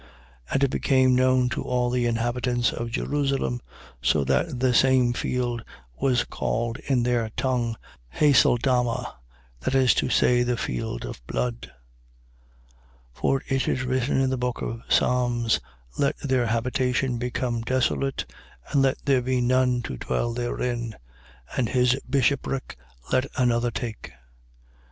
1:19. 0.47 0.53
And 0.53 0.63
it 0.63 0.71
became 0.71 1.15
known 1.15 1.47
to 1.49 1.61
all 1.61 1.91
the 1.91 2.07
inhabitants 2.07 2.73
of 2.73 2.89
Jerusalem: 2.89 3.61
so 4.01 4.23
that 4.23 4.59
the 4.59 4.73
same 4.73 5.13
field 5.13 5.63
was 5.95 6.23
called 6.23 6.77
in 6.79 7.03
their 7.03 7.29
tongue, 7.37 7.75
Haceldama, 8.09 9.17
that 9.59 9.75
is 9.75 9.93
to 9.93 10.09
say, 10.09 10.41
The 10.41 10.57
field 10.57 11.05
of 11.05 11.21
blood. 11.27 11.71
1:20. 13.13 13.13
For 13.13 13.43
it 13.47 13.67
is 13.67 13.83
written 13.83 14.19
in 14.19 14.31
the 14.31 14.39
book 14.39 14.63
of 14.63 14.81
Psalms: 14.89 15.59
Let 15.99 16.17
their 16.17 16.47
habitation 16.47 17.19
become 17.19 17.61
desolate, 17.61 18.25
and 18.71 18.81
let 18.81 18.97
there 19.05 19.21
be 19.21 19.39
none 19.39 19.83
to 19.83 19.97
dwell 19.97 20.33
therein. 20.33 20.95
And 21.55 21.69
his 21.69 21.95
bishopric 22.09 22.75
let 23.11 23.27
another 23.37 23.69
take. 23.69 24.11